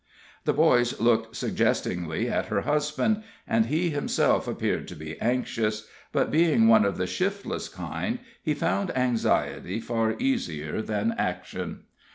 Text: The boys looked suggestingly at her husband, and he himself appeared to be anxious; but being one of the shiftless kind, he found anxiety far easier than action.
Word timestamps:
The 0.45 0.53
boys 0.53 0.99
looked 0.99 1.35
suggestingly 1.35 2.27
at 2.27 2.47
her 2.47 2.61
husband, 2.61 3.21
and 3.47 3.67
he 3.67 3.91
himself 3.91 4.47
appeared 4.47 4.87
to 4.87 4.95
be 4.95 5.19
anxious; 5.21 5.85
but 6.11 6.31
being 6.31 6.67
one 6.67 6.85
of 6.85 6.97
the 6.97 7.05
shiftless 7.05 7.69
kind, 7.69 8.17
he 8.41 8.55
found 8.55 8.89
anxiety 8.97 9.79
far 9.79 10.15
easier 10.17 10.81
than 10.81 11.13
action. 11.19 11.83